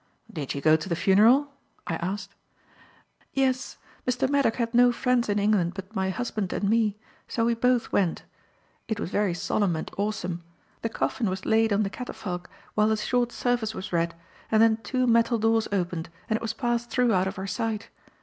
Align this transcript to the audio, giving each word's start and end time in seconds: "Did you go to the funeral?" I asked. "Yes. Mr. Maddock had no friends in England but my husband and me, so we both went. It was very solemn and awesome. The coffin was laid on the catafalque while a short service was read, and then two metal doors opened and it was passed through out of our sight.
"Did 0.33 0.55
you 0.55 0.61
go 0.61 0.75
to 0.75 0.89
the 0.89 0.95
funeral?" 0.95 1.53
I 1.85 1.93
asked. 1.97 2.33
"Yes. 3.33 3.77
Mr. 4.07 4.27
Maddock 4.27 4.55
had 4.55 4.73
no 4.73 4.91
friends 4.91 5.29
in 5.29 5.37
England 5.37 5.75
but 5.75 5.95
my 5.95 6.09
husband 6.09 6.51
and 6.53 6.67
me, 6.67 6.97
so 7.27 7.45
we 7.45 7.53
both 7.53 7.91
went. 7.91 8.23
It 8.87 8.99
was 8.99 9.11
very 9.11 9.35
solemn 9.35 9.75
and 9.75 9.91
awesome. 9.99 10.43
The 10.81 10.89
coffin 10.89 11.29
was 11.29 11.45
laid 11.45 11.71
on 11.71 11.83
the 11.83 11.91
catafalque 11.91 12.49
while 12.73 12.89
a 12.89 12.97
short 12.97 13.31
service 13.31 13.75
was 13.75 13.93
read, 13.93 14.15
and 14.51 14.59
then 14.59 14.77
two 14.77 15.05
metal 15.05 15.37
doors 15.37 15.67
opened 15.71 16.09
and 16.27 16.35
it 16.35 16.41
was 16.41 16.53
passed 16.53 16.89
through 16.89 17.13
out 17.13 17.27
of 17.27 17.37
our 17.37 17.45
sight. 17.45 17.89